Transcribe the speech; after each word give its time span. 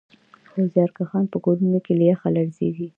خو 0.49 0.59
زیارکښان 0.73 1.25
په 1.31 1.37
کورونو 1.45 1.79
کې 1.85 1.93
له 1.99 2.03
یخه 2.11 2.27
لړزېږي 2.35 2.87